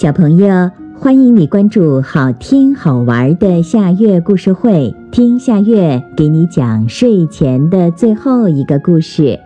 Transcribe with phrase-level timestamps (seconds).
[0.00, 9.40] 小朋友，欢迎你关注好听好玩的夏月故事会，听夏月给你讲睡前的最后一个故事。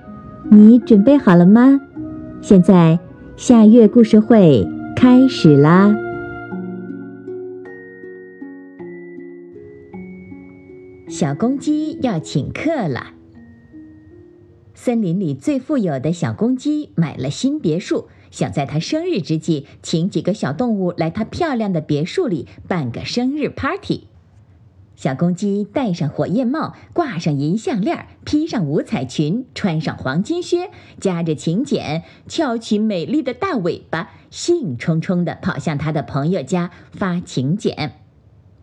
[0.51, 1.81] 你准备好了吗？
[2.43, 2.99] 现在
[3.35, 5.97] 夏月故事会开始啦！
[11.09, 13.22] 小公鸡要请客了。
[14.85, 18.09] 森林里最富有的小公鸡买了新别墅。
[18.33, 24.09] 想在他生日之际，请几个小动物来他漂亮的别墅里办个生日 party。
[24.97, 37.93] 小公鸡戴上火焰帽，挂上银项链，披上五彩裙，穿上黄金靴，夹着请柬，翘起美丽的大尾巴，兴冲冲地跑向他的朋友家发请柬。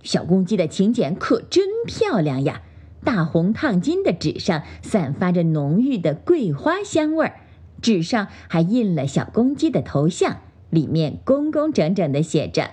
[0.03, 2.63] 小公鸡的请柬可真漂亮呀！
[3.03, 7.39] 大红烫金的纸上散发着浓郁的桂花香味儿。
[7.81, 10.37] 纸上还印了小公鸡的头像，
[10.69, 12.71] 里面工工整整地写着：“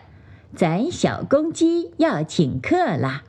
[0.54, 3.22] 咱小公鸡要请客啦。”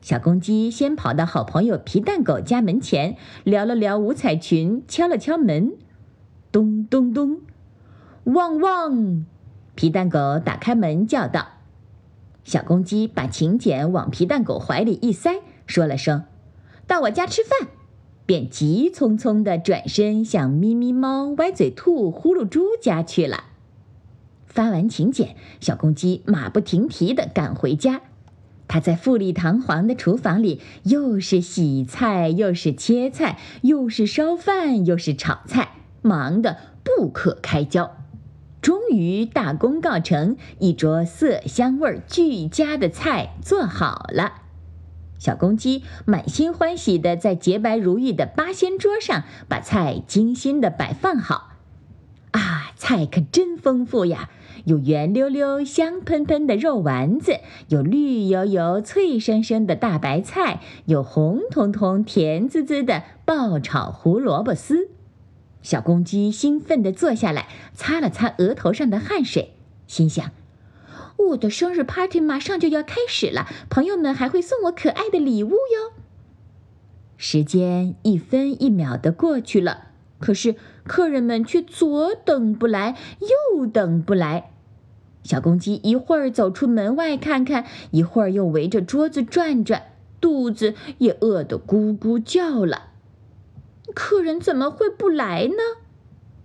[0.00, 5.74] 小公鸡先跑到好朋友皮蛋狗家门前，撩了撩五彩裙，敲了敲门，
[6.50, 7.42] 咚咚咚，
[8.24, 9.26] 汪汪！
[9.74, 11.48] 皮蛋狗打开门叫道
[12.42, 15.40] ：“小公鸡把请柬往皮蛋狗怀里一塞，
[15.72, 16.24] 说了声
[16.86, 17.70] ：‘到我家吃饭。’”
[18.26, 23.44] 便急匆匆地转身向咪咪猫、歪嘴兔、呼噜猪家去了。
[24.46, 28.02] 发完请柬，小公鸡马不停蹄地赶回家。
[28.68, 35.70] 他在富丽堂皇的厨房里，又是洗菜，又是切菜，又是烧饭，又是炒菜，
[36.02, 37.96] 忙得不可开交。
[38.60, 44.41] 终于大功告成，一桌色香味俱佳的菜做好了。
[45.22, 51.50] 小公鸡满心欢喜地在洁白如玉的八仙桌上把菜精心地摆放好，
[52.32, 54.30] 啊，菜可真丰富呀！
[54.64, 57.36] 有圆溜溜、香喷喷的肉丸子，
[57.68, 64.88] 有绿油油、脆生生的大白菜，有红彤彤、甜滋滋的爆炒胡萝卜丝。
[65.62, 69.52] 小公鸡兴奋地坐下来，擦了擦额头上的汗水，
[69.86, 70.32] 心想。
[71.16, 75.92] 我的生日 party 马上就要开始了，朋友们还会送我可爱的礼物哟。
[77.16, 84.50] 时间一分一秒的过去了，可是客人们却左等不来，右等不来。
[85.22, 89.82] 小公鸡一会儿走出门外看看，一会儿又围着桌子转转，
[90.20, 92.88] 肚子也饿得咕咕叫了。
[93.94, 95.82] 客人怎么会不来呢？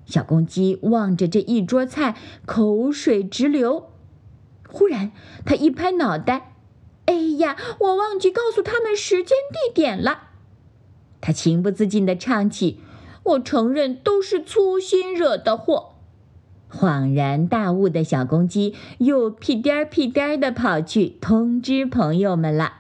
[0.06, 3.90] 小公鸡望着这一桌菜，口水直流。
[4.68, 5.12] 忽然，
[5.46, 6.54] 他一拍脑袋
[7.08, 10.24] ：“哎呀，我忘记告诉他们时间地点了。”
[11.22, 12.82] 他情不自禁地唱起
[13.24, 15.94] ：“我承认都是粗心惹的祸。”
[16.70, 22.74] 恍然大悟的小公鸡又屁颠儿屁颠儿地跑去通知朋友们了。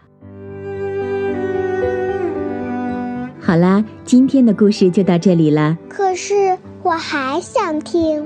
[3.39, 5.77] 好啦，今天的故事就到这里了。
[5.87, 8.25] 可是我还想听。